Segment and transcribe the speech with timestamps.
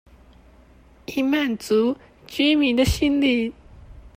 [1.05, 1.95] 以滿足
[2.25, 3.53] 居民的心靈